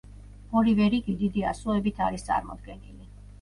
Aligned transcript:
ორივე 0.61 0.87
რიგი 0.93 1.15
დიდი 1.19 1.45
ასოებით 1.51 2.01
არის 2.07 2.27
წარმოდგენილი. 2.31 3.09